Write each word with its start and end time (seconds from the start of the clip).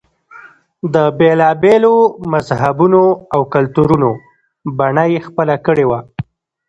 د 0.93 0.95
بېلا 1.19 1.49
بېلو 1.63 1.95
مذهبونو 2.31 3.03
او 3.33 3.41
کلتورونو 3.53 4.11
بڼه 4.77 5.03
یې 5.11 5.19
خپله 5.27 5.55
کړې 5.65 5.85
وه. 5.89 5.99